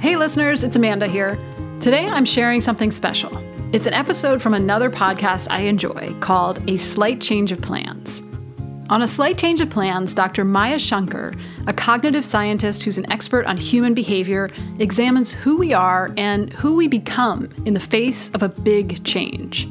[0.00, 1.38] Hey, listeners, it's Amanda here.
[1.78, 3.36] Today I'm sharing something special.
[3.74, 8.22] It's an episode from another podcast I enjoy called A Slight Change of Plans.
[8.88, 10.42] On A Slight Change of Plans, Dr.
[10.42, 11.34] Maya Shankar,
[11.66, 16.76] a cognitive scientist who's an expert on human behavior, examines who we are and who
[16.76, 19.68] we become in the face of a big change.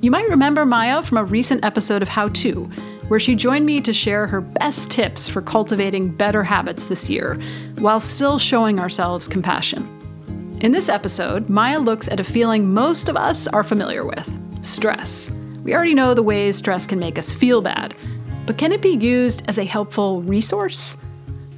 [0.00, 2.68] You might remember Maya from a recent episode of How To,
[3.10, 7.36] where she joined me to share her best tips for cultivating better habits this year
[7.80, 9.84] while still showing ourselves compassion.
[10.60, 15.28] In this episode, Maya looks at a feeling most of us are familiar with stress.
[15.64, 17.96] We already know the ways stress can make us feel bad,
[18.46, 20.96] but can it be used as a helpful resource?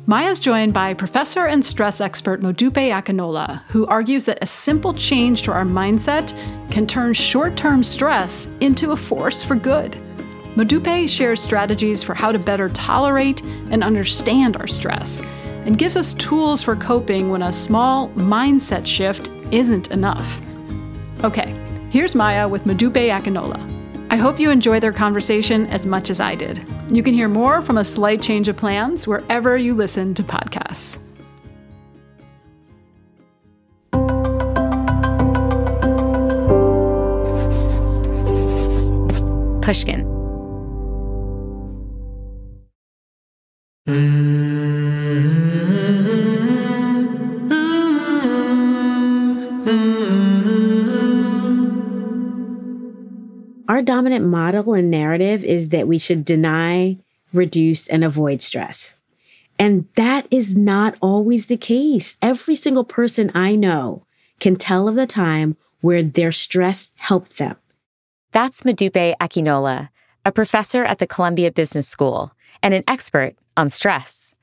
[0.06, 5.42] Maya's joined by professor and stress expert Modupe Akinola, who argues that a simple change
[5.42, 6.34] to our mindset
[6.70, 10.00] can turn short term stress into a force for good.
[10.56, 15.22] Modupe shares strategies for how to better tolerate and understand our stress
[15.64, 20.42] and gives us tools for coping when a small mindset shift isn't enough.
[21.24, 21.54] Okay,
[21.88, 23.68] here's Maya with Modupe Akinola.
[24.10, 26.62] I hope you enjoy their conversation as much as I did.
[26.90, 30.98] You can hear more from A Slight Change of Plans wherever you listen to podcasts.
[39.62, 40.01] Pushkin.
[53.82, 56.98] Dominant model and narrative is that we should deny,
[57.32, 58.98] reduce, and avoid stress.
[59.58, 62.16] And that is not always the case.
[62.22, 64.06] Every single person I know
[64.40, 67.56] can tell of the time where their stress helped them.
[68.32, 69.90] That's Modupe Akinola,
[70.24, 72.32] a professor at the Columbia Business School
[72.62, 74.34] and an expert on stress.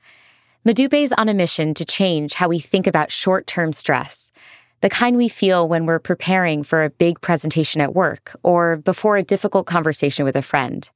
[0.66, 4.30] Modupe is on a mission to change how we think about short term stress,
[4.80, 9.16] the kind we feel when we're preparing for a big presentation at work or before
[9.16, 10.90] a difficult conversation with a friend.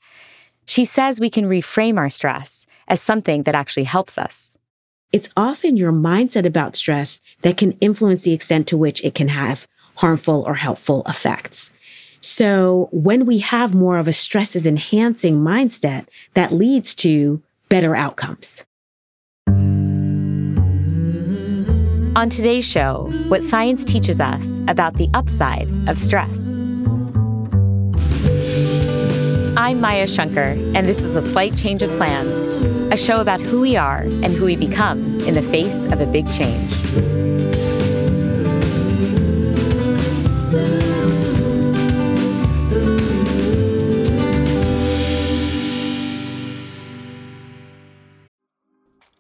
[0.67, 4.57] She says we can reframe our stress as something that actually helps us.
[5.13, 9.29] It's often your mindset about stress that can influence the extent to which it can
[9.29, 11.73] have harmful or helpful effects.
[12.21, 17.95] So when we have more of a stress is enhancing mindset, that leads to better
[17.95, 18.65] outcomes.
[22.17, 26.55] On today's show, what science teaches us about the upside of stress.
[29.57, 33.61] I'm Maya Shankar, and this is A Slight Change of Plans, a show about who
[33.61, 36.73] we are and who we become in the face of a big change.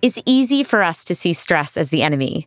[0.00, 2.46] It's easy for us to see stress as the enemy.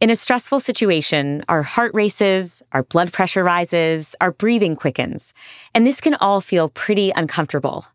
[0.00, 5.34] In a stressful situation, our heart races, our blood pressure rises, our breathing quickens,
[5.74, 7.86] and this can all feel pretty uncomfortable.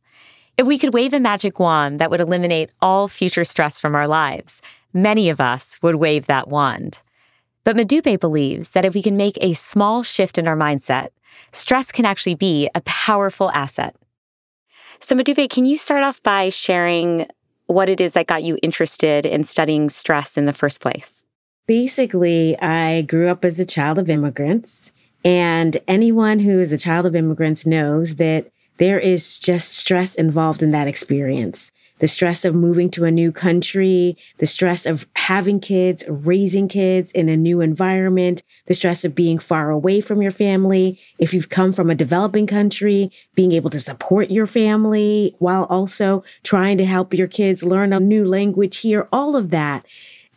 [0.57, 4.07] If we could wave a magic wand that would eliminate all future stress from our
[4.07, 4.61] lives,
[4.91, 7.01] many of us would wave that wand.
[7.63, 11.09] But Modupe believes that if we can make a small shift in our mindset,
[11.53, 13.95] stress can actually be a powerful asset.
[14.99, 17.27] So, Modupe, can you start off by sharing
[17.69, 21.23] what it is that got you interested in studying stress in the first place?
[21.67, 24.91] Basically, I grew up as a child of immigrants,
[25.23, 30.63] and anyone who is a child of immigrants knows that there is just stress involved
[30.63, 35.59] in that experience the stress of moving to a new country, the stress of having
[35.59, 40.31] kids, raising kids in a new environment, the stress of being far away from your
[40.31, 40.99] family.
[41.19, 46.23] If you've come from a developing country, being able to support your family while also
[46.43, 49.85] trying to help your kids learn a new language here, all of that.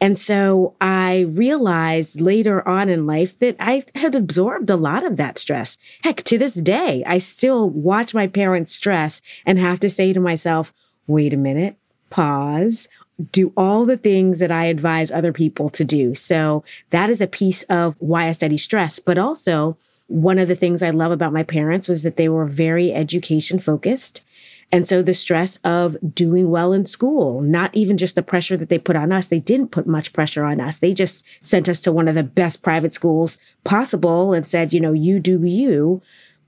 [0.03, 5.17] And so I realized later on in life that I had absorbed a lot of
[5.17, 5.79] that stress.
[6.03, 10.19] Heck, to this day, I still watch my parents stress and have to say to
[10.19, 10.73] myself,
[11.07, 11.77] wait a minute,
[12.11, 12.89] pause,
[13.31, 16.15] do all the things that I advise other people to do.
[16.15, 18.99] So that is a piece of why I study stress.
[18.99, 19.77] But also,
[20.09, 23.59] one of the things I love about my parents was that they were very education
[23.59, 24.23] focused.
[24.71, 28.71] And so the stress of doing well in school, not even just the pressure that
[28.71, 30.79] they put on us, they didn't put much pressure on us.
[30.79, 34.81] They just sent us to one of the best private schools possible and said, you
[34.81, 36.01] know, you do you.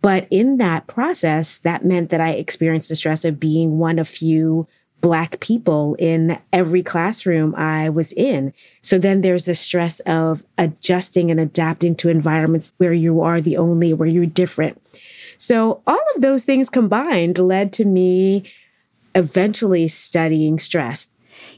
[0.05, 4.07] But in that process, that meant that I experienced the stress of being one of
[4.07, 4.69] few
[5.01, 8.53] Black people in every classroom I was in.
[8.83, 13.57] So then there's the stress of adjusting and adapting to environments where you are the
[13.57, 14.79] only, where you're different.
[15.39, 18.45] So all of those things combined led to me
[19.15, 21.09] eventually studying stress.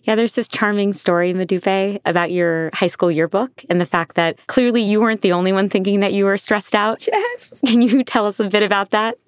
[0.06, 4.38] Yeah, there's this charming story, Modupe, about your high school yearbook and the fact that
[4.47, 7.05] clearly you weren't the only one thinking that you were stressed out.
[7.06, 7.61] Yes.
[7.67, 9.19] Can you tell us a bit about that?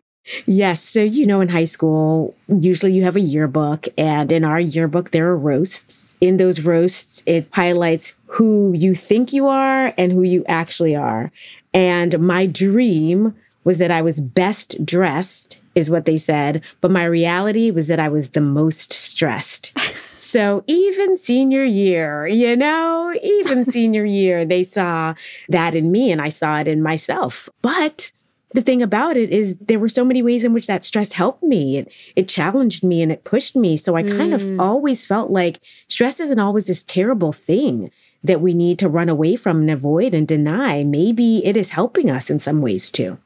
[0.47, 0.81] Yes.
[0.83, 5.11] So, you know, in high school, usually you have a yearbook, and in our yearbook,
[5.11, 6.15] there are roasts.
[6.21, 11.33] In those roasts, it highlights who you think you are and who you actually are.
[11.75, 13.35] And my dream
[13.65, 16.63] was that I was best dressed, is what they said.
[16.81, 19.78] But my reality was that I was the most stressed.
[20.19, 25.15] So even senior year, you know, even senior year, they saw
[25.49, 27.49] that in me and I saw it in myself.
[27.63, 28.13] But
[28.55, 31.43] the thing about it is there were so many ways in which that stress helped
[31.43, 31.79] me.
[31.79, 33.77] It it challenged me and it pushed me.
[33.77, 34.17] So I mm.
[34.17, 34.61] kind of mm.
[34.61, 37.91] always felt like stress isn't always this terrible thing
[38.25, 40.83] that we need to run away from and avoid and deny.
[40.83, 43.19] Maybe it is helping us in some ways too.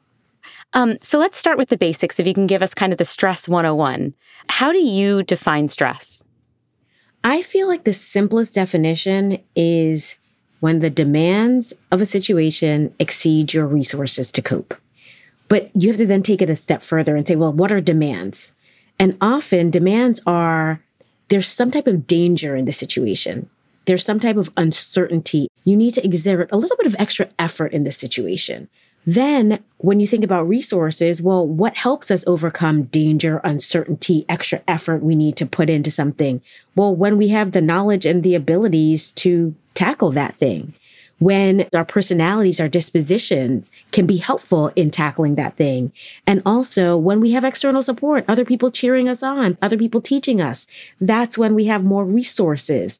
[0.73, 2.19] Um, so let's start with the basics.
[2.19, 4.13] If you can give us kind of the stress 101.
[4.49, 6.22] How do you define stress?
[7.23, 10.15] I feel like the simplest definition is
[10.59, 14.75] when the demands of a situation exceed your resources to cope.
[15.47, 17.81] But you have to then take it a step further and say, well, what are
[17.81, 18.51] demands?
[18.99, 20.81] And often demands are
[21.29, 23.49] there's some type of danger in the situation.
[23.85, 25.47] There's some type of uncertainty.
[25.63, 28.69] You need to exert a little bit of extra effort in this situation.
[29.05, 35.03] Then, when you think about resources, well, what helps us overcome danger, uncertainty, extra effort
[35.03, 36.41] we need to put into something?
[36.75, 40.73] Well, when we have the knowledge and the abilities to tackle that thing,
[41.19, 45.93] when our personalities, our dispositions can be helpful in tackling that thing.
[46.27, 50.41] And also when we have external support, other people cheering us on, other people teaching
[50.41, 50.67] us,
[50.99, 52.99] that's when we have more resources.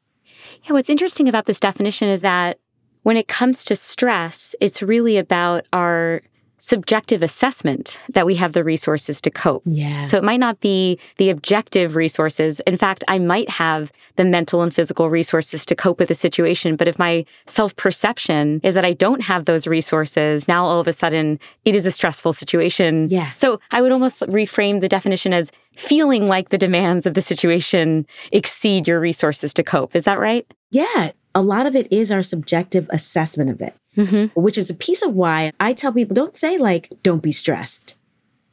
[0.64, 2.58] Yeah, what's interesting about this definition is that
[3.04, 6.22] when it comes to stress, it's really about our
[6.64, 9.62] subjective assessment that we have the resources to cope.
[9.66, 10.00] Yeah.
[10.00, 12.60] So it might not be the objective resources.
[12.60, 16.76] In fact, I might have the mental and physical resources to cope with the situation.
[16.76, 20.88] But if my self perception is that I don't have those resources, now all of
[20.88, 23.10] a sudden it is a stressful situation.
[23.10, 23.34] Yeah.
[23.34, 28.06] So I would almost reframe the definition as feeling like the demands of the situation
[28.32, 29.94] exceed your resources to cope.
[29.94, 30.50] Is that right?
[30.70, 34.40] Yeah a lot of it is our subjective assessment of it, mm-hmm.
[34.40, 37.94] which is a piece of why I tell people don't say, like, don't be stressed.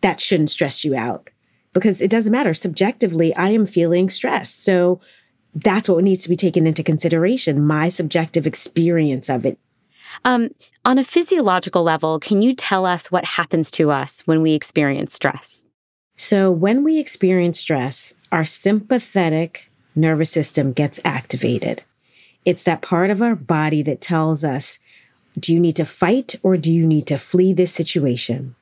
[0.01, 1.29] That shouldn't stress you out
[1.73, 2.53] because it doesn't matter.
[2.53, 4.63] Subjectively, I am feeling stressed.
[4.63, 4.99] So
[5.53, 9.59] that's what needs to be taken into consideration my subjective experience of it.
[10.25, 10.49] Um,
[10.83, 15.13] on a physiological level, can you tell us what happens to us when we experience
[15.13, 15.63] stress?
[16.17, 21.83] So, when we experience stress, our sympathetic nervous system gets activated.
[22.45, 24.79] It's that part of our body that tells us,
[25.39, 28.55] do you need to fight or do you need to flee this situation?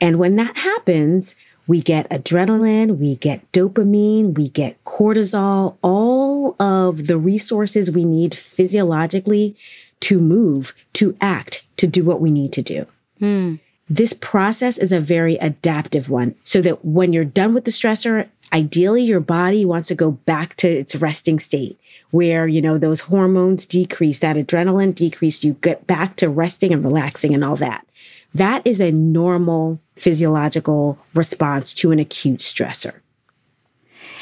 [0.00, 1.34] And when that happens,
[1.66, 8.34] we get adrenaline, we get dopamine, we get cortisol, all of the resources we need
[8.34, 9.54] physiologically
[10.00, 12.86] to move, to act, to do what we need to do.
[13.20, 13.60] Mm.
[13.90, 18.28] This process is a very adaptive one so that when you're done with the stressor,
[18.52, 21.78] Ideally, your body wants to go back to its resting state
[22.10, 26.82] where, you know, those hormones decrease, that adrenaline decrease, you get back to resting and
[26.82, 27.86] relaxing and all that.
[28.32, 33.00] That is a normal physiological response to an acute stressor.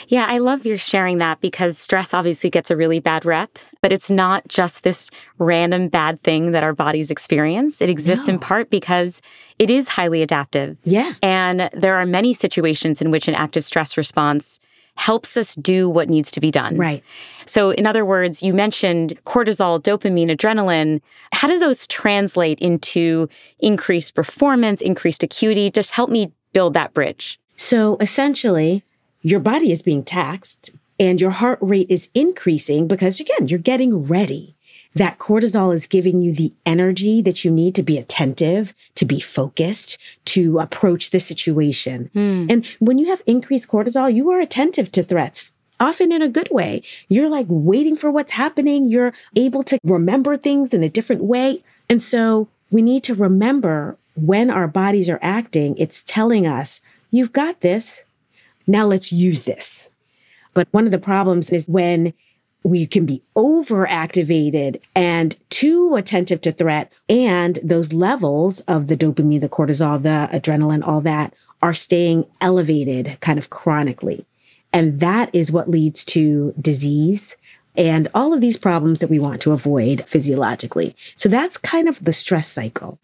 [0.08, 3.92] Yeah, I love your sharing that because stress obviously gets a really bad rep, but
[3.92, 7.80] it's not just this random bad thing that our bodies experience.
[7.80, 8.34] It exists no.
[8.34, 9.20] in part because
[9.58, 10.76] it is highly adaptive.
[10.84, 11.14] Yeah.
[11.22, 14.60] And there are many situations in which an active stress response
[14.96, 16.76] helps us do what needs to be done.
[16.76, 17.04] Right.
[17.44, 21.00] So, in other words, you mentioned cortisol, dopamine, adrenaline.
[21.32, 25.70] How do those translate into increased performance, increased acuity?
[25.70, 27.38] Just help me build that bridge.
[27.56, 28.82] So, essentially,
[29.26, 34.04] your body is being taxed and your heart rate is increasing because, again, you're getting
[34.04, 34.54] ready.
[34.94, 39.18] That cortisol is giving you the energy that you need to be attentive, to be
[39.18, 42.08] focused, to approach the situation.
[42.14, 42.52] Mm.
[42.52, 46.48] And when you have increased cortisol, you are attentive to threats often in a good
[46.52, 46.84] way.
[47.08, 48.86] You're like waiting for what's happening.
[48.86, 51.64] You're able to remember things in a different way.
[51.90, 56.80] And so we need to remember when our bodies are acting, it's telling us,
[57.10, 58.04] you've got this.
[58.66, 59.90] Now let's use this.
[60.54, 62.12] But one of the problems is when
[62.62, 69.40] we can be overactivated and too attentive to threat, and those levels of the dopamine,
[69.40, 71.32] the cortisol, the adrenaline, all that
[71.62, 74.26] are staying elevated kind of chronically.
[74.72, 77.36] And that is what leads to disease
[77.76, 80.96] and all of these problems that we want to avoid physiologically.
[81.14, 82.98] So that's kind of the stress cycle.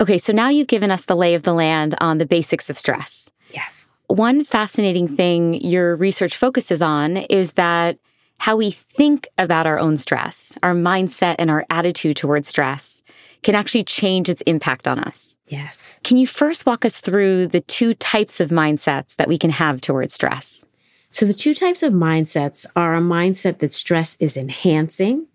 [0.00, 2.76] Okay, so now you've given us the lay of the land on the basics of
[2.76, 3.30] stress.
[3.50, 3.90] Yes.
[4.14, 7.98] One fascinating thing your research focuses on is that
[8.38, 13.02] how we think about our own stress, our mindset, and our attitude towards stress
[13.42, 15.36] can actually change its impact on us.
[15.48, 15.98] Yes.
[16.04, 19.80] Can you first walk us through the two types of mindsets that we can have
[19.80, 20.64] towards stress?
[21.10, 25.26] So, the two types of mindsets are a mindset that stress is enhancing.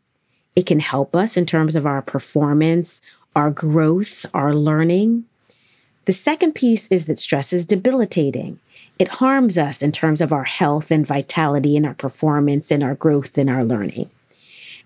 [0.56, 3.02] It can help us in terms of our performance,
[3.36, 5.26] our growth, our learning.
[6.10, 8.58] The second piece is that stress is debilitating.
[8.98, 12.96] It harms us in terms of our health and vitality and our performance and our
[12.96, 14.10] growth and our learning.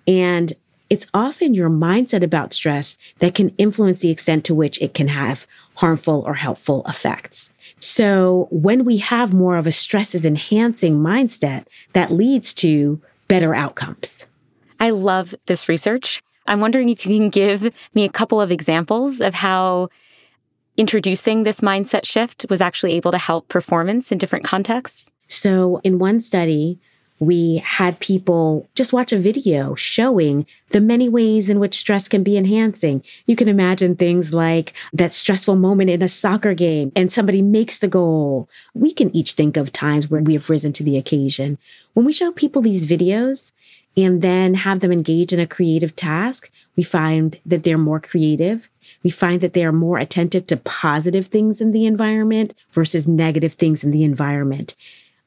[0.05, 0.51] And
[0.89, 5.07] it's often your mindset about stress that can influence the extent to which it can
[5.07, 7.53] have harmful or helpful effects.
[7.79, 12.99] So when we have more of a stress is enhancing mindset, that leads to
[13.29, 14.27] better outcomes.
[14.77, 16.21] I love this research.
[16.47, 19.87] I'm wondering if you can give me a couple of examples of how
[20.77, 25.09] introducing this mindset shift was actually able to help performance in different contexts?
[25.27, 26.79] So, in one study,
[27.19, 32.23] we had people just watch a video showing the many ways in which stress can
[32.23, 33.03] be enhancing.
[33.25, 37.79] You can imagine things like that stressful moment in a soccer game and somebody makes
[37.79, 38.49] the goal.
[38.73, 41.57] We can each think of times where we have risen to the occasion.
[41.93, 43.53] When we show people these videos
[43.95, 48.69] and then have them engage in a creative task, we find that they're more creative.
[49.03, 53.53] We find that they are more attentive to positive things in the environment versus negative
[53.53, 54.75] things in the environment.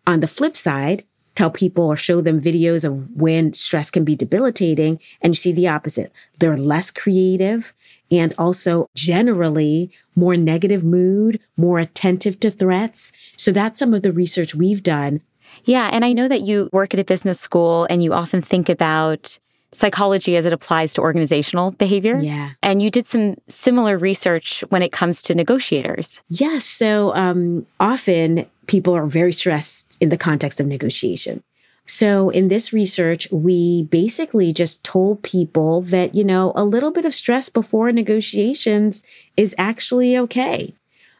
[0.06, 4.16] On the flip side, tell people or show them videos of when stress can be
[4.16, 6.12] debilitating, and you see the opposite.
[6.40, 7.72] They're less creative
[8.10, 13.12] and also generally more negative mood, more attentive to threats.
[13.36, 15.20] So that's some of the research we've done.
[15.64, 15.90] Yeah.
[15.92, 19.38] And I know that you work at a business school and you often think about
[19.76, 22.18] psychology as it applies to organizational behavior.
[22.18, 22.52] Yeah.
[22.62, 26.22] And you did some similar research when it comes to negotiators.
[26.28, 26.64] Yes.
[26.64, 31.42] So um, often people are very stressed in the context of negotiation.
[31.86, 37.04] So in this research, we basically just told people that, you know, a little bit
[37.04, 39.04] of stress before negotiations
[39.36, 40.74] is actually okay.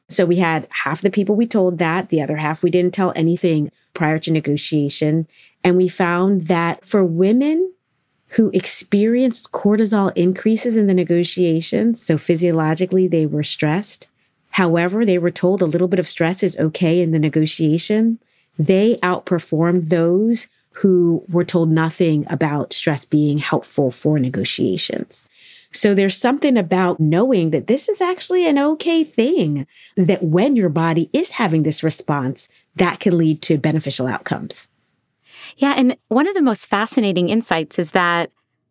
[0.09, 3.13] So we had half the people we told that, the other half we didn't tell
[3.15, 5.29] anything prior to negotiation.
[5.63, 7.73] And we found that for women
[8.37, 12.03] who experienced cortisol increases in the negotiations.
[12.03, 14.09] So physiologically, they were stressed.
[14.51, 18.19] However, they were told a little bit of stress is okay in the negotiation.
[18.59, 25.27] They outperformed those who were told nothing about stress being helpful for negotiations.
[25.73, 29.67] So there's something about knowing that this is actually an okay thing,
[29.97, 34.69] that when your body is having this response, that can lead to beneficial outcomes.
[35.57, 35.75] Yeah.
[35.77, 38.31] And one of the most fascinating insights is that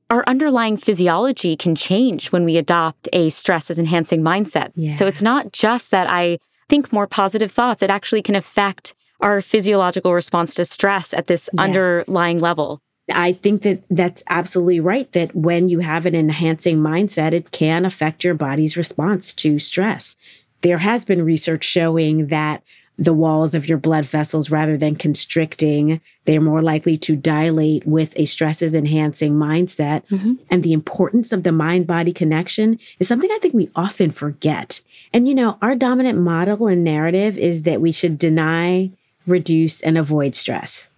[0.09, 4.71] our underlying physiology can change when we adopt a stress as enhancing mindset.
[4.75, 4.91] Yeah.
[4.91, 6.37] So it's not just that I
[6.69, 11.49] think more positive thoughts, it actually can affect our physiological response to stress at this
[11.53, 11.63] yes.
[11.63, 12.81] underlying level.
[13.11, 15.11] I think that that's absolutely right.
[15.13, 20.15] That when you have an enhancing mindset, it can affect your body's response to stress.
[20.61, 22.63] There has been research showing that
[22.97, 25.99] the walls of your blood vessels rather than constricting.
[26.25, 30.07] They're more likely to dilate with a stresses enhancing mindset.
[30.07, 30.33] Mm-hmm.
[30.49, 34.81] And the importance of the mind body connection is something I think we often forget.
[35.13, 38.91] And you know, our dominant model and narrative is that we should deny,
[39.27, 40.89] reduce, and avoid stress.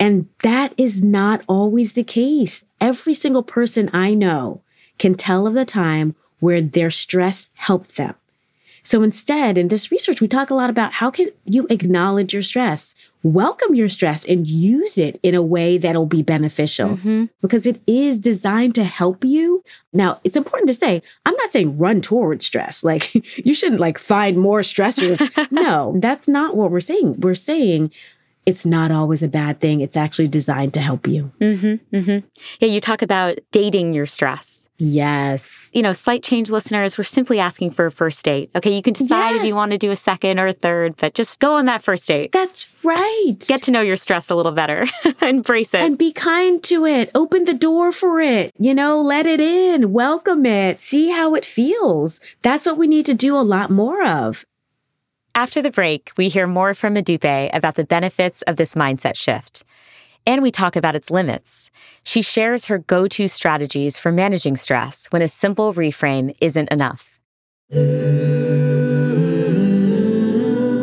[0.00, 2.64] And that is not always the case.
[2.80, 4.62] Every single person I know
[4.98, 8.16] can tell of the time where their stress helped them.
[8.82, 12.42] So instead, in this research, we talk a lot about how can you acknowledge your
[12.42, 17.26] stress, welcome your stress and use it in a way that'll be beneficial mm-hmm.
[17.40, 19.62] because it is designed to help you.
[19.92, 22.82] Now, it's important to say, I'm not saying run towards stress.
[22.92, 25.18] Like you shouldn't like find more stressors.
[25.50, 27.20] no, that's not what we're saying.
[27.20, 27.90] We're saying
[28.46, 29.80] it's not always a bad thing.
[29.80, 31.32] It's actually designed to help you.
[31.40, 32.26] Mm-hmm, mm-hmm.
[32.60, 34.68] Yeah, you talk about dating your stress.
[34.78, 35.70] Yes.
[35.72, 38.50] You know, slight change listeners, we're simply asking for a first date.
[38.56, 41.14] Okay, you can decide if you want to do a second or a third, but
[41.14, 42.32] just go on that first date.
[42.32, 43.36] That's right.
[43.46, 44.84] Get to know your stress a little better.
[45.22, 45.82] Embrace it.
[45.82, 47.12] and be kind to it.
[47.14, 48.52] Open the door for it.
[48.58, 52.20] You know, let it in, welcome it, see how it feels.
[52.42, 54.44] That's what we need to do a lot more of.
[55.34, 59.64] After the break, we hear more from Modupe about the benefits of this mindset shift.
[60.26, 61.70] And we talk about its limits.
[62.04, 67.18] She shares her go to strategies for managing stress when a simple reframe isn't enough.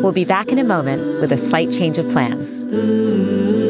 [0.02, 3.69] We'll be back in a moment with a slight change of plans.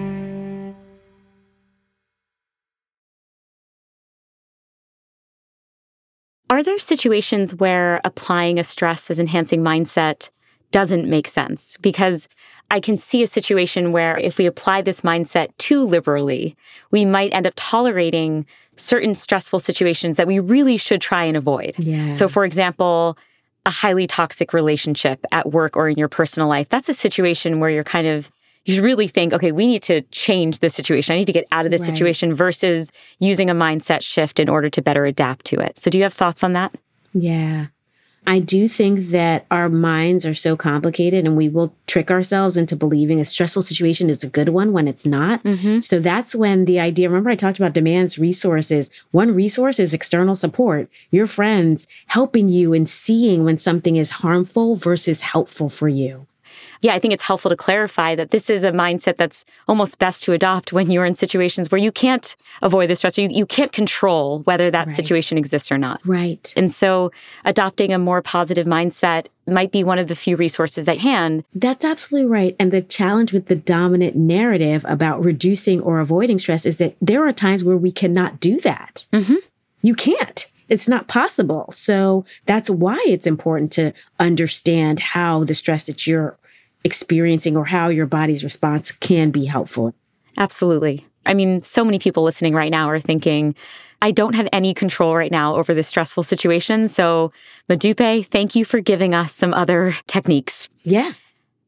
[6.51, 10.29] Are there situations where applying a stress as enhancing mindset
[10.71, 11.77] doesn't make sense?
[11.77, 12.27] Because
[12.69, 16.57] I can see a situation where if we apply this mindset too liberally,
[16.91, 21.73] we might end up tolerating certain stressful situations that we really should try and avoid.
[21.77, 22.09] Yeah.
[22.09, 23.17] So, for example,
[23.65, 27.69] a highly toxic relationship at work or in your personal life, that's a situation where
[27.69, 28.29] you're kind of
[28.65, 31.13] you should really think, okay, we need to change this situation.
[31.13, 31.87] I need to get out of this Right.
[31.87, 35.79] situation versus using a mindset shift in order to better adapt to it.
[35.79, 36.73] So, do you have thoughts on that?
[37.13, 37.67] Yeah.
[38.27, 42.75] I do think that our minds are so complicated and we will trick ourselves into
[42.75, 45.43] believing a stressful situation is a good one when it's not.
[45.43, 45.79] Mm-hmm.
[45.79, 48.91] So that's when the idea, remember I talked about demands resources.
[49.09, 54.75] One resource is external support, your friends helping you and seeing when something is harmful
[54.75, 56.27] versus helpful for you.
[56.81, 60.23] Yeah, I think it's helpful to clarify that this is a mindset that's almost best
[60.23, 63.45] to adopt when you're in situations where you can't avoid the stress or you, you
[63.45, 64.95] can't control whether that Right.
[64.95, 66.01] situation exists or not.
[66.05, 66.51] Right.
[66.57, 67.11] And so
[67.45, 71.43] adopting a more positive mindset might be one of the few resources at hand.
[71.53, 72.55] That's absolutely right.
[72.59, 77.25] And the challenge with the dominant narrative about reducing or avoiding stress is that there
[77.27, 79.05] are times where we cannot do that.
[79.13, 79.35] Mm-hmm.
[79.81, 80.47] You can't.
[80.69, 81.69] It's not possible.
[81.73, 86.37] So that's why it's important to understand how the stress that you're
[86.83, 89.93] experiencing or how your body's response can be helpful.
[90.37, 91.05] Absolutely.
[91.25, 93.55] I mean, so many people listening right now are thinking,
[94.01, 96.87] I don't have any control right now over this stressful situation.
[96.87, 97.31] So,
[97.69, 100.69] Modupe, thank you for giving us some other techniques.
[100.83, 101.13] Yeah.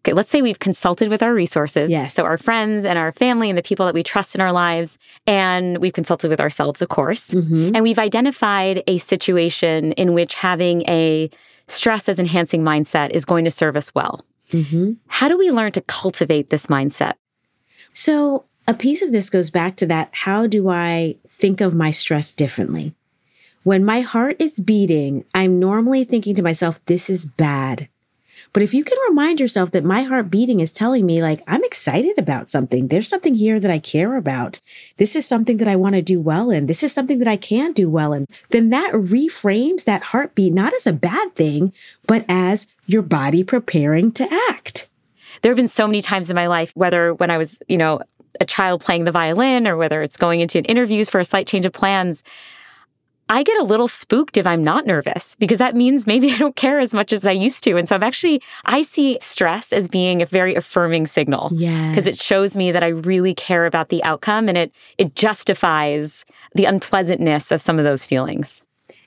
[0.06, 1.92] Okay, let's say we've consulted with our resources.
[1.92, 2.16] Yes.
[2.16, 4.98] So, our friends and our family and the people that we trust in our lives.
[5.28, 7.36] And we've consulted with ourselves, of course.
[7.36, 7.76] Mhm.
[7.76, 11.30] And we've identified a situation in which having a
[11.68, 14.26] stress as enhancing mindset is going to serve us well.
[14.54, 14.94] Mm-hmm.
[15.08, 17.14] How do we learn to cultivate this mindset?
[17.92, 21.92] So, a piece of this goes back to that how do I think of my
[21.92, 22.94] stress differently?
[23.64, 27.90] When my heart is beating, I'm normally thinking to myself, this is bad.
[28.52, 31.64] But if you can remind yourself that my heart beating is telling me, like, I'm
[31.64, 34.60] excited about something, there's something here that I care about.
[34.98, 36.66] This is something that I want to do well in.
[36.66, 38.28] This is something that I can do well in.
[38.50, 41.74] Then that reframes that heartbeat not as a bad thing,
[42.06, 44.90] but as your body preparing to act.
[45.42, 48.02] There have been so many times in my life, whether when I was, you know,
[48.40, 51.48] a child playing the violin or whether it's going into an interviews for a slight
[51.48, 52.24] change of plans,
[53.30, 56.56] I get a little spooked if I'm not nervous because that means maybe I don't
[56.56, 57.78] care as much as I used to.
[57.78, 61.50] And so I'm actually, I see stress as being a very affirming signal.
[61.54, 61.90] Yeah.
[61.90, 66.26] Because it shows me that I really care about the outcome and it, it justifies
[66.56, 68.64] the unpleasantness of some of those feelings.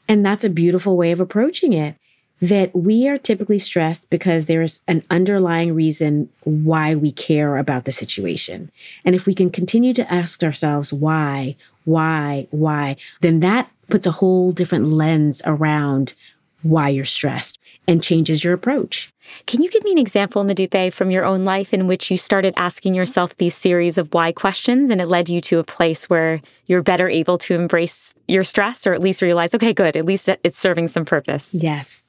[0.09, 1.97] And that's a beautiful way of approaching it.
[2.41, 7.93] That we are typically stressed because there's an underlying reason why we care about the
[7.93, 8.71] situation.
[9.05, 14.13] And if we can continue to ask ourselves why, why, why, then that puts a
[14.13, 16.15] whole different lens around
[16.63, 19.13] why you're stressed and changes your approach.
[19.47, 22.55] Can you give me an example, Modupe, from your own life in which you started
[22.57, 26.41] asking yourself these series of why questions and it led you to a place where
[26.67, 30.29] you're better able to embrace your stress or at least realize, okay, good, at least
[30.43, 31.55] it's serving some purpose?
[31.55, 32.06] Yes.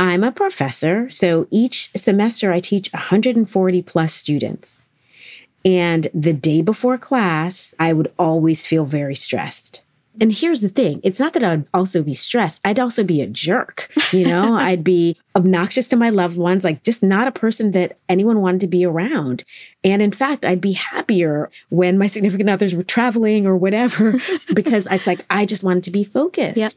[0.00, 4.82] I'm a professor, so each semester I teach 140 plus students.
[5.62, 9.82] And the day before class, I would always feel very stressed.
[10.18, 13.26] And here's the thing it's not that I'd also be stressed, I'd also be a
[13.26, 13.90] jerk.
[14.10, 17.98] You know, I'd be obnoxious to my loved ones, like just not a person that
[18.08, 19.44] anyone wanted to be around.
[19.84, 24.14] And in fact, I'd be happier when my significant others were traveling or whatever,
[24.54, 26.56] because it's like I just wanted to be focused.
[26.56, 26.72] Yep.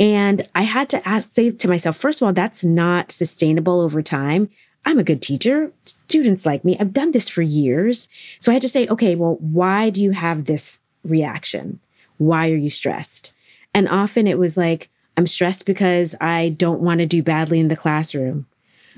[0.00, 4.02] And I had to ask, say to myself, first of all, that's not sustainable over
[4.02, 4.50] time.
[4.84, 5.72] I'm a good teacher.
[5.84, 6.76] Students like me.
[6.78, 8.08] I've done this for years.
[8.38, 11.80] So I had to say, okay, well, why do you have this reaction?
[12.18, 13.32] Why are you stressed?
[13.72, 17.68] And often it was like, I'm stressed because I don't want to do badly in
[17.68, 18.46] the classroom.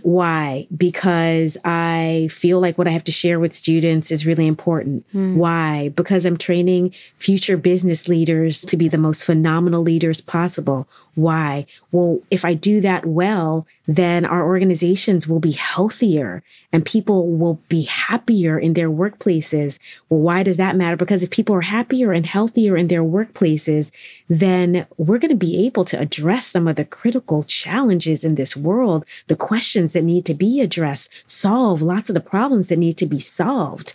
[0.02, 0.66] Why?
[0.76, 5.04] Because I feel like what I have to share with students is really important.
[5.12, 5.36] Hmm.
[5.36, 5.90] Why?
[5.90, 10.88] Because I'm training future business leaders to be the most phenomenal leaders possible.
[11.16, 11.64] Why?
[11.92, 17.54] Well, if I do that well, then our organizations will be healthier and people will
[17.70, 19.78] be happier in their workplaces.
[20.10, 20.94] Well, why does that matter?
[20.94, 23.90] Because if people are happier and healthier in their workplaces,
[24.28, 28.54] then we're going to be able to address some of the critical challenges in this
[28.54, 32.98] world, the questions that need to be addressed, solve lots of the problems that need
[32.98, 33.94] to be solved.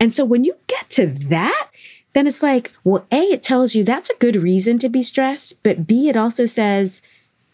[0.00, 1.68] And so when you get to that,
[2.14, 5.62] then it's like, well, A, it tells you that's a good reason to be stressed,
[5.62, 7.02] but B, it also says,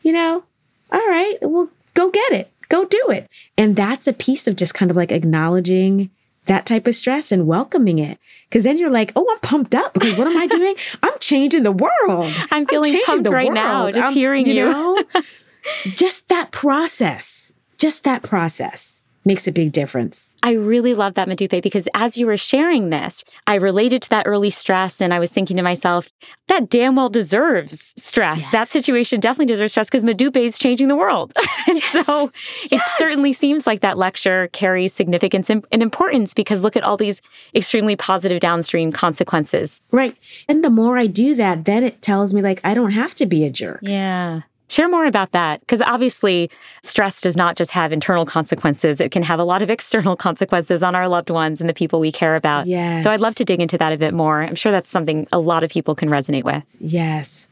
[0.02, 0.44] you know,
[0.92, 3.28] all right, well, go get it, go do it.
[3.56, 6.10] And that's a piece of just kind of like acknowledging
[6.46, 8.18] that type of stress and welcoming it.
[8.50, 10.74] Cause then you're like, oh, I'm pumped up because what am I doing?
[11.02, 12.32] I'm changing the world.
[12.50, 13.54] I'm feeling I'm pumped right world.
[13.54, 14.54] now just I'm, hearing you.
[14.54, 14.72] you.
[14.72, 15.02] Know,
[15.84, 20.34] just that process, just that process makes a big difference.
[20.42, 24.26] I really love that, Modupe, because as you were sharing this, I related to that
[24.26, 26.08] early stress and I was thinking to myself,
[26.48, 28.42] that damn well deserves stress.
[28.42, 28.52] Yes.
[28.52, 31.32] That situation definitely deserves stress because Modupe is changing the world.
[31.68, 32.06] and yes.
[32.06, 32.30] so
[32.62, 32.72] yes.
[32.72, 37.20] it certainly seems like that lecture carries significance and importance because look at all these
[37.54, 39.82] extremely positive downstream consequences.
[39.90, 40.16] Right.
[40.48, 43.26] And the more I do that, then it tells me like I don't have to
[43.26, 43.80] be a jerk.
[43.82, 44.42] Yeah.
[44.70, 46.48] Share more about that because obviously
[46.80, 50.84] stress does not just have internal consequences, it can have a lot of external consequences
[50.84, 52.68] on our loved ones and the people we care about.
[52.68, 53.02] Yes.
[53.02, 54.42] So I'd love to dig into that a bit more.
[54.42, 56.76] I'm sure that's something a lot of people can resonate with.
[56.78, 57.48] Yes.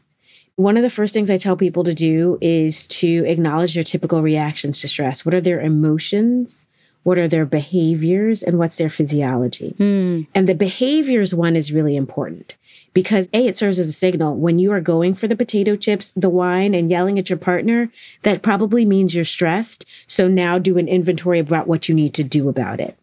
[0.55, 4.21] One of the first things I tell people to do is to acknowledge their typical
[4.21, 5.25] reactions to stress.
[5.25, 6.65] What are their emotions?
[7.03, 8.43] What are their behaviors?
[8.43, 9.75] And what's their physiology?
[9.79, 10.27] Mm.
[10.35, 12.55] And the behaviors one is really important
[12.93, 14.35] because A, it serves as a signal.
[14.35, 17.89] When you are going for the potato chips, the wine, and yelling at your partner,
[18.23, 19.85] that probably means you're stressed.
[20.07, 22.98] So now do an inventory about what you need to do about it.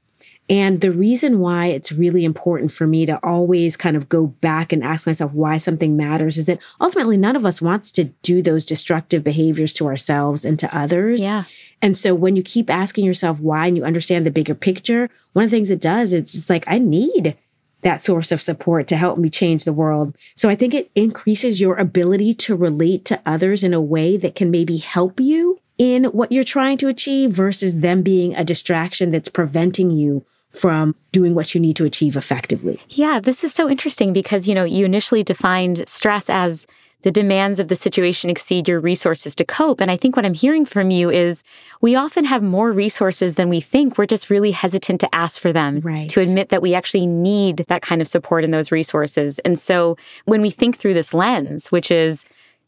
[0.49, 4.73] And the reason why it's really important for me to always kind of go back
[4.73, 8.43] and ask myself why something matters is that ultimately none of us wants to do
[8.43, 11.21] those destructive behaviors to ourselves and to others.
[11.21, 11.45] Yeah.
[11.83, 15.45] And so when you keep asking yourself why and you understand the bigger picture, one
[15.45, 17.37] of the things it does, is it's just like, I need
[17.83, 20.17] that source of support to help me change the world.
[20.35, 24.35] So I think it increases your ability to relate to others in a way that
[24.35, 29.11] can maybe help you in what you're trying to achieve versus them being a distraction
[29.11, 32.81] that's preventing you from doing what you need to achieve effectively.
[32.89, 36.67] Yeah, this is so interesting because, you know, you initially defined stress as
[37.03, 39.81] the demands of the situation exceed your resources to cope.
[39.81, 41.45] And I think what I'm hearing from you is
[41.81, 43.97] we often have more resources than we think.
[43.97, 46.09] We're just really hesitant to ask for them, Right.
[46.09, 49.39] to admit that we actually need that kind of support and those resources.
[49.41, 52.25] And so when we think through this lens, which is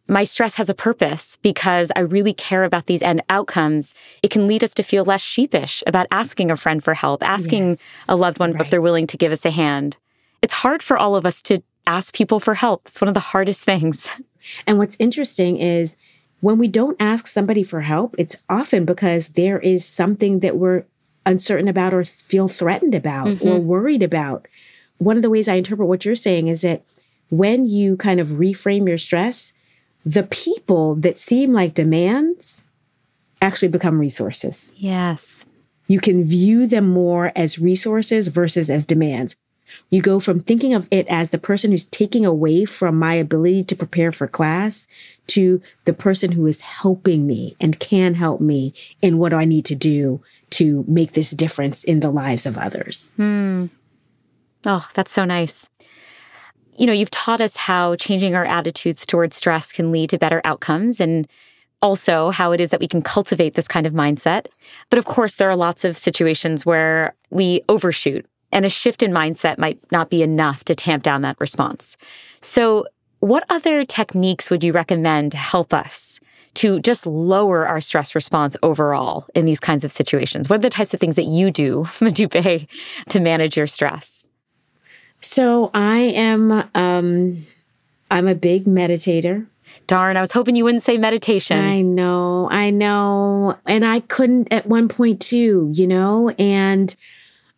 [0.08, 3.94] my stress has a purpose because I really care about these end outcomes.
[4.22, 7.70] It can lead us to feel less sheepish about asking a friend for help, asking
[7.70, 8.04] Yes.
[8.08, 9.98] a loved one if they're willing to give us a hand.
[10.40, 12.82] It's hard for all of us to ask people for help.
[12.86, 14.10] It's one of the hardest things.
[14.66, 15.98] And what's interesting is
[16.40, 20.84] when we don't ask somebody for help, it's often because there is something that we're
[21.26, 23.66] uncertain about or feel threatened about or mm-hmm.
[23.66, 24.46] worried about.
[24.96, 26.82] One of the ways I interpret what you're saying is that
[27.28, 29.52] when you kind of reframe your stress,
[30.08, 32.62] the people that seem like demands
[33.42, 34.72] actually become resources.
[34.74, 35.44] Yes.
[35.86, 39.36] You can view them more as resources versus as demands.
[39.90, 43.64] You go from thinking of it as the person who's taking away from my ability
[43.64, 44.86] to prepare for class
[45.26, 49.44] to the person who is helping me and can help me in what do I
[49.44, 53.12] need to do to make this difference in the lives of others.
[53.16, 53.66] Hmm.
[54.64, 55.68] Oh, that's so nice.
[56.78, 60.40] You know, you've taught us how changing our attitudes towards stress can lead to better
[60.44, 61.26] outcomes and
[61.82, 64.46] also how it is that we can cultivate this kind of mindset.
[64.88, 69.10] But of course, there are lots of situations where we overshoot and a shift in
[69.10, 71.96] mindset might not be enough to tamp down that response.
[72.40, 72.86] So,
[73.20, 76.20] what other techniques would you recommend to help us
[76.54, 80.48] to just lower our stress response overall in these kinds of situations?
[80.48, 82.68] What are the types of things that you do, Modupe,
[83.08, 84.27] to manage your stress?
[85.20, 87.44] So I am um
[88.10, 89.46] I'm a big meditator.
[89.86, 91.58] Darn, I was hoping you wouldn't say meditation.
[91.58, 93.58] I know, I know.
[93.66, 96.30] And I couldn't at one point too, you know?
[96.38, 96.94] And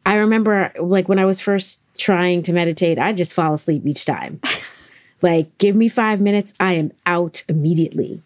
[0.07, 4.05] I remember like when I was first trying to meditate, I just fall asleep each
[4.05, 4.40] time.
[5.23, 8.23] like, give me five minutes, I am out immediately.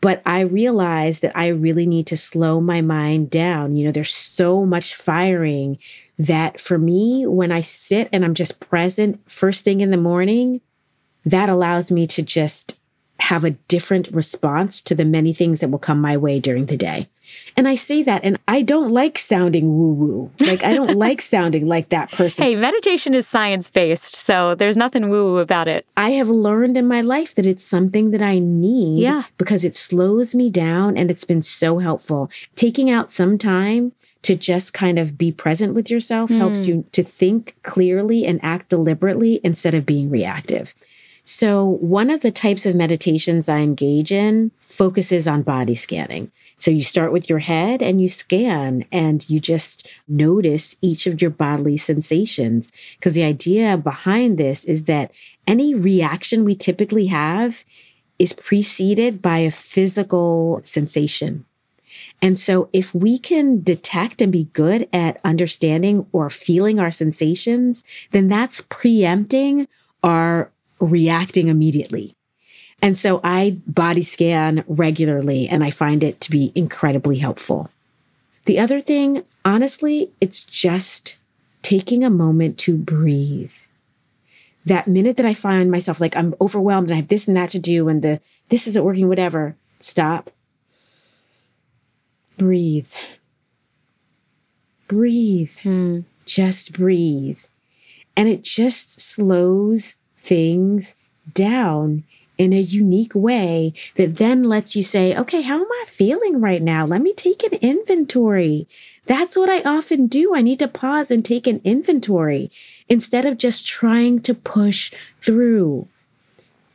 [0.00, 3.74] But I realized that I really need to slow my mind down.
[3.74, 5.78] You know, there's so much firing
[6.18, 10.60] that for me, when I sit and I'm just present first thing in the morning,
[11.24, 12.78] that allows me to just
[13.20, 16.76] have a different response to the many things that will come my way during the
[16.76, 17.08] day.
[17.58, 20.30] And I say that, and I don't like sounding woo woo.
[20.40, 22.42] Like, I don't like sounding like that person.
[22.44, 25.84] Hey, meditation is science based, so there's nothing woo woo about it.
[25.96, 29.24] I have learned in my life that it's something that I need Yeah.
[29.36, 32.30] because it slows me down and it's been so helpful.
[32.54, 33.92] Taking out some time
[34.28, 36.64] to just kind of be present with yourself helps hmm.
[36.66, 40.74] you to think clearly and act deliberately instead of being reactive.
[41.24, 46.30] So, one of the types of meditations I engage in focuses on body scanning.
[46.58, 51.22] So, you start with your head and you scan and you just notice each of
[51.22, 52.70] your bodily sensations.
[52.98, 55.10] Because the idea behind this is that
[55.46, 57.64] any reaction we typically have
[58.18, 61.46] is preceded by a physical sensation.
[62.20, 67.84] And so, if we can detect and be good at understanding or feeling our sensations,
[68.10, 69.68] then that's preempting
[70.02, 72.14] our reacting immediately.
[72.82, 77.70] And so, I body scan regularly and I find it to be incredibly helpful.
[78.46, 81.16] The other thing, honestly, it's just
[81.62, 83.52] taking a moment to breathe.
[84.64, 87.50] That minute that I find myself like I'm overwhelmed and I have this and that
[87.50, 90.30] to do and the this isn't working, whatever, stop
[92.38, 92.92] breathe.
[94.86, 95.58] Breathe.
[95.58, 96.00] Hmm.
[96.24, 97.40] Just breathe.
[98.16, 100.94] And it just slows things
[101.34, 102.04] down
[102.38, 106.62] in a unique way that then lets you say, okay, how am I feeling right
[106.62, 106.86] now?
[106.86, 108.68] Let me take an inventory.
[109.06, 110.34] That's what I often do.
[110.34, 112.50] I need to pause and take an inventory
[112.88, 115.88] instead of just trying to push through.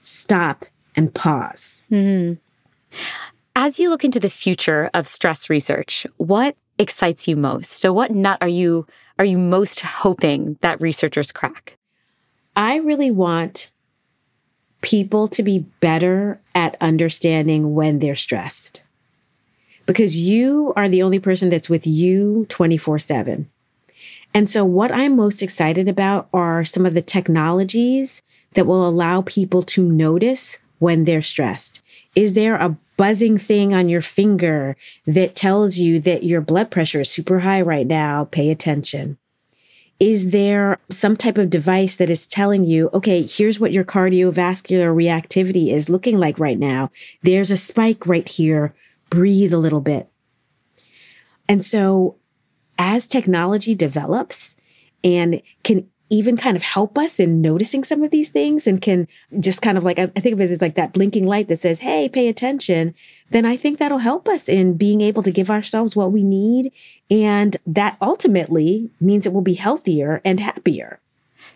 [0.01, 1.83] Stop and pause.
[1.91, 2.33] Mm-hmm.
[3.55, 7.71] As you look into the future of stress research, what excites you most?
[7.71, 8.87] So what nut are you
[9.19, 11.77] are you most hoping that researchers crack?
[12.55, 13.71] I really want
[14.81, 18.81] people to be better at understanding when they're stressed
[19.85, 23.49] because you are the only person that's with you 24 7.
[24.33, 28.23] And so, what I'm most excited about are some of the technologies
[28.55, 31.81] that will allow people to notice when they're stressed.
[32.15, 34.75] Is there a buzzing thing on your finger
[35.05, 38.25] that tells you that your blood pressure is super high right now?
[38.25, 39.17] Pay attention.
[39.99, 44.93] Is there some type of device that is telling you, okay, here's what your cardiovascular
[44.93, 46.91] reactivity is looking like right now?
[47.21, 48.73] There's a spike right here.
[49.09, 50.09] Breathe a little bit.
[51.47, 52.17] And so,
[52.77, 54.55] as technology develops
[55.03, 59.07] and can even kind of help us in noticing some of these things and can
[59.39, 61.79] just kind of like, I think of it as like that blinking light that says,
[61.79, 62.93] Hey, pay attention.
[63.31, 66.71] Then I think that'll help us in being able to give ourselves what we need.
[67.09, 70.99] And that ultimately means that we'll be healthier and happier.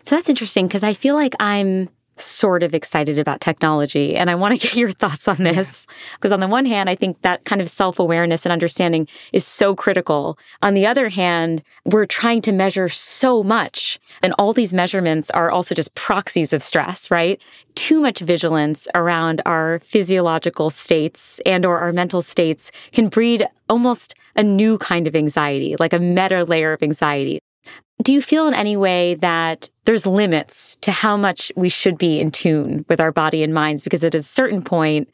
[0.02, 1.88] So that's interesting because I feel like I'm
[2.20, 4.16] sort of excited about technology.
[4.16, 5.86] And I want to get your thoughts on this.
[6.14, 9.46] Because on the one hand, I think that kind of self awareness and understanding is
[9.46, 10.38] so critical.
[10.62, 13.98] On the other hand, we're trying to measure so much.
[14.22, 17.42] And all these measurements are also just proxies of stress, right?
[17.74, 24.14] Too much vigilance around our physiological states and or our mental states can breed almost
[24.36, 27.40] a new kind of anxiety, like a meta layer of anxiety.
[28.02, 32.20] Do you feel in any way that there's limits to how much we should be
[32.20, 33.82] in tune with our body and minds?
[33.82, 35.08] Because at a certain point,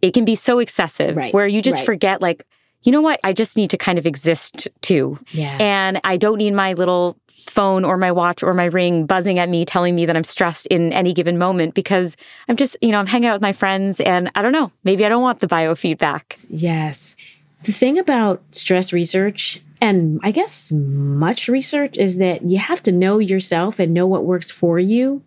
[0.00, 1.34] it can be so excessive right.
[1.34, 1.86] where you just right.
[1.86, 2.46] forget, like,
[2.82, 3.20] you know what?
[3.24, 5.18] I just need to kind of exist too.
[5.30, 5.56] Yeah.
[5.60, 9.48] And I don't need my little phone or my watch or my ring buzzing at
[9.48, 12.16] me telling me that I'm stressed in any given moment because
[12.48, 15.04] I'm just, you know, I'm hanging out with my friends and I don't know, maybe
[15.04, 16.46] I don't want the biofeedback.
[16.48, 17.16] Yes.
[17.64, 22.92] The thing about stress research and I guess much research is that you have to
[22.92, 25.22] know yourself and know what works for you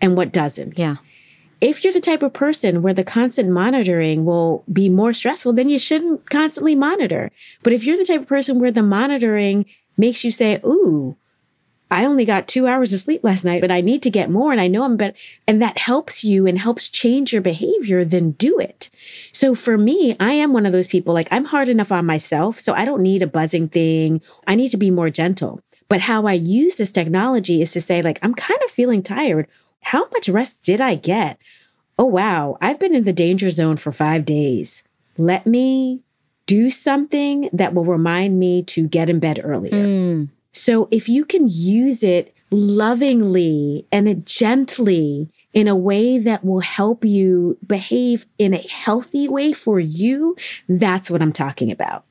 [0.00, 0.78] and what doesn't.
[0.78, 0.96] Yeah.
[1.60, 5.68] If you're the type of person where the constant monitoring will be more stressful, then
[5.68, 7.30] you shouldn't constantly monitor.
[7.62, 9.66] But if you're the type of person where the monitoring
[9.96, 11.16] makes you say, Ooh,
[11.92, 14.50] I only got two hours of sleep last night, but I need to get more
[14.50, 15.14] and I know I'm better.
[15.46, 18.88] And that helps you and helps change your behavior, then do it.
[19.30, 22.58] So for me, I am one of those people, like I'm hard enough on myself.
[22.58, 24.22] So I don't need a buzzing thing.
[24.46, 25.60] I need to be more gentle.
[25.88, 29.46] But how I use this technology is to say, like, I'm kind of feeling tired.
[29.82, 31.38] How much rest did I get?
[31.98, 32.56] Oh, wow.
[32.62, 34.82] I've been in the danger zone for five days.
[35.18, 36.00] Let me
[36.46, 39.72] do something that will remind me to get in bed earlier.
[39.86, 40.28] Mm.
[40.52, 47.04] So if you can use it lovingly and gently in a way that will help
[47.04, 50.36] you behave in a healthy way for you,
[50.68, 52.04] that's what I'm talking about.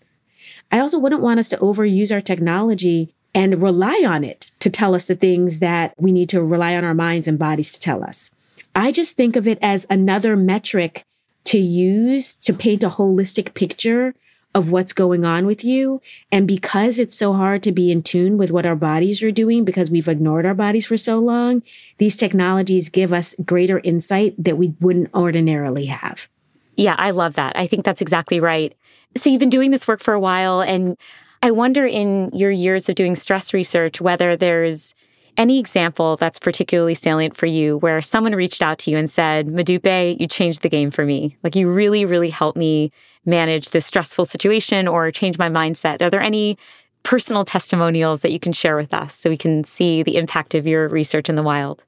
[0.71, 4.95] I also wouldn't want us to overuse our technology and rely on it to tell
[4.95, 8.03] us the things that we need to rely on our minds and bodies to tell
[8.03, 8.31] us.
[8.75, 11.03] I just think of it as another metric
[11.45, 14.13] to use to paint a holistic picture
[14.53, 16.01] of what's going on with you.
[16.31, 19.63] And because it's so hard to be in tune with what our bodies are doing
[19.63, 21.63] because we've ignored our bodies for so long,
[21.99, 26.27] these technologies give us greater insight that we wouldn't ordinarily have.
[26.75, 27.53] Yeah, I love that.
[27.55, 28.75] I think that's exactly right.
[29.15, 30.97] So you've been doing this work for a while and
[31.43, 34.93] I wonder in your years of doing stress research whether there's
[35.41, 39.47] any example that's particularly salient for you where someone reached out to you and said,
[39.47, 41.35] Modupe, you changed the game for me.
[41.43, 42.91] Like you really, really helped me
[43.25, 45.99] manage this stressful situation or change my mindset.
[46.03, 46.59] Are there any
[47.01, 50.67] personal testimonials that you can share with us so we can see the impact of
[50.67, 51.83] your research in the wild?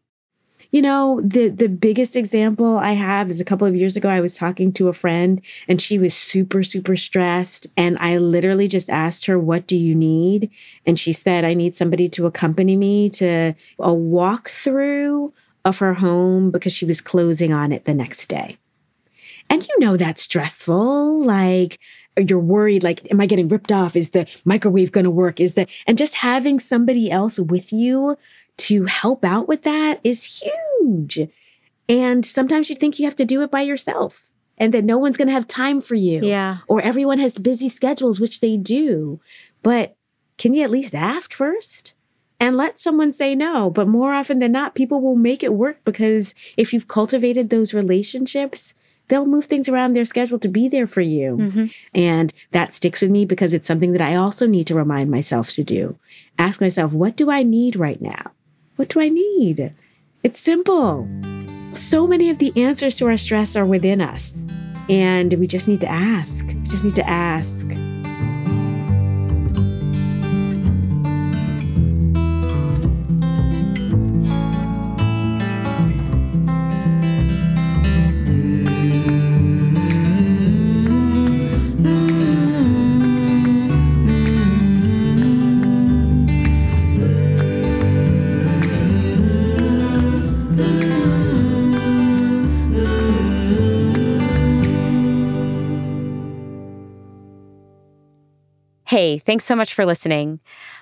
[0.74, 4.20] You know, the the biggest example I have is a couple of years ago I
[4.20, 7.68] was talking to a friend and she was super super stressed.
[7.78, 10.50] And I literally just asked her what do you need?
[10.88, 15.32] And she said I need somebody to accompany me to a walkthrough
[15.64, 18.58] of her home because she was closing on it the next day.
[19.52, 21.22] And you know that's stressful.
[21.24, 21.78] Like
[22.18, 23.96] you're worried like am i getting ripped off?
[23.96, 25.40] Is the microwave going to work?
[25.40, 28.18] Is the and just having somebody else with you
[28.58, 31.30] to help out with that is huge.
[31.90, 35.18] And sometimes you think you have to do it by yourself and that no one's
[35.18, 36.26] going to have time for you.
[36.26, 36.58] Yeah.
[36.68, 39.20] Or everyone has busy schedules, which they do.
[39.62, 39.96] But
[40.38, 41.94] can you at least ask first?
[42.40, 43.70] And let someone say no.
[43.70, 47.74] But more often than not, people will make it work because if you've cultivated those
[47.74, 48.76] relationships,
[49.08, 51.38] they'll move things around their schedule to be there for you.
[51.38, 51.66] Mm-hmm.
[51.94, 55.52] And that sticks with me because it's something that I also need to remind myself
[55.52, 55.98] to do.
[56.38, 58.32] Ask myself, what do I need right now?
[58.76, 59.74] What do I need?
[60.24, 61.08] It's simple.
[61.74, 64.46] So many of the answers to our stress are within us.
[64.90, 66.46] And we just need to ask.
[66.48, 67.68] We just need to ask.
[99.26, 100.40] Thanks so much for listening.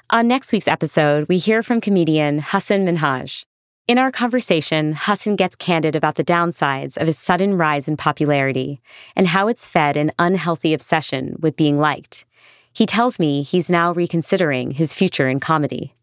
[0.10, 3.46] On next week's episode, we hear from comedian Hassan Minhaj.
[3.88, 8.82] In our conversation, Hassan gets candid about the downsides of his sudden rise in popularity
[9.16, 12.26] and how it's fed an unhealthy obsession with being liked.
[12.74, 15.94] He tells me he's now reconsidering his future in comedy.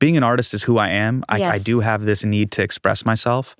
[0.00, 1.22] being an artist is who I am.
[1.28, 3.54] I, I do have this need to express myself,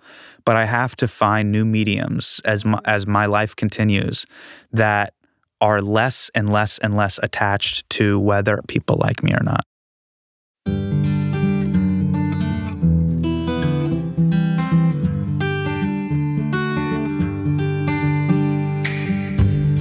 [0.45, 4.27] but I have to find new mediums as my, as my life continues
[4.73, 5.15] that
[5.63, 9.63] are less and less and less attached to whether people like me or not.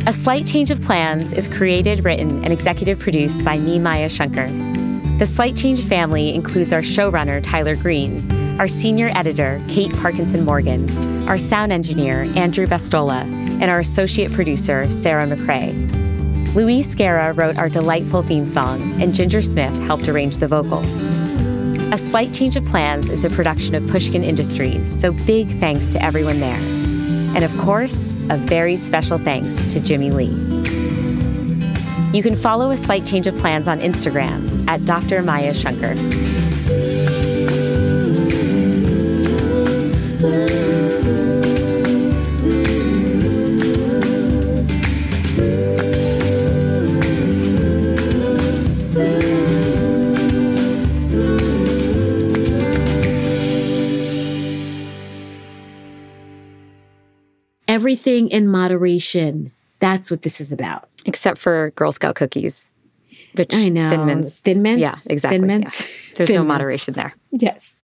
[0.08, 4.48] A Slight Change of Plans is created, written, and executive produced by me, Maya Shankar.
[5.18, 10.90] The Slight Change family includes our showrunner, Tyler Green, our senior editor, Kate Parkinson Morgan,
[11.28, 15.74] our sound engineer, Andrew Bastola, and our associate producer, Sarah McRae.
[16.54, 21.04] Louise Guerra wrote our delightful theme song, and Ginger Smith helped arrange the vocals.
[21.94, 26.04] A Slight Change of Plans is a production of Pushkin Industries, so big thanks to
[26.04, 26.60] everyone there.
[27.36, 30.36] And of course, a very special thanks to Jimmy Lee.
[32.14, 35.22] You can follow A Slight Change of Plans on Instagram at Dr.
[35.22, 35.96] Maya Shankar.
[57.72, 59.54] Everything in moderation.
[59.80, 60.90] That's what this is about.
[61.06, 62.74] Except for Girl Scout cookies,
[63.36, 63.90] which I know.
[63.90, 64.40] Thin Mints.
[64.42, 64.82] Thin Mints?
[64.82, 65.38] Yeah, exactly.
[65.40, 65.58] Thin yeah.
[65.58, 66.14] Mints?
[66.16, 66.48] There's Thin no Mints.
[66.50, 67.16] moderation there.
[67.32, 67.80] Yes.